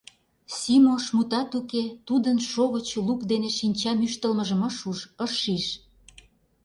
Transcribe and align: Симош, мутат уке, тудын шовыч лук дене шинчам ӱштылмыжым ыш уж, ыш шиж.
Симош, 0.57 1.05
мутат 1.15 1.49
уке, 1.59 1.85
тудын 2.07 2.37
шовыч 2.49 2.87
лук 3.05 3.21
дене 3.31 3.49
шинчам 3.57 3.97
ӱштылмыжым 4.07 4.61
ыш 4.69 4.77
уж, 4.89 4.99
ыш 5.25 5.33
шиж. 5.41 5.65